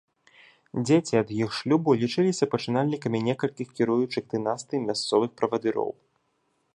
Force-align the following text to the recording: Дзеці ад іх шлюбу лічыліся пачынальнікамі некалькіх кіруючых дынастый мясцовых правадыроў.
Дзеці 0.85 1.19
ад 1.23 1.33
іх 1.43 1.49
шлюбу 1.57 1.95
лічыліся 2.05 2.45
пачынальнікамі 2.55 3.19
некалькіх 3.29 3.67
кіруючых 3.81 4.23
дынастый 4.35 4.77
мясцовых 4.87 5.29
правадыроў. 5.43 5.89